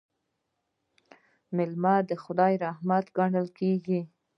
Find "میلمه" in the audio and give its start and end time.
1.55-1.95